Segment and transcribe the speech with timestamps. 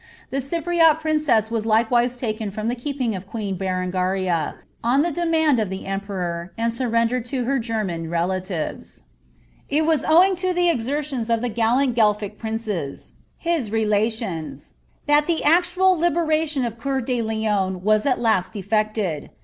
[0.31, 5.59] The Cypriot princess was likewise taken from the keeping of queen Berengaria, on the demand
[5.59, 9.03] of the emperor, and surrendered to her German relatives.*
[9.69, 14.73] It was owing to the exertions of the gallant Guelphic princes, his relations,
[15.05, 19.29] that the actual liberation of Cceur de Lion was at last effected.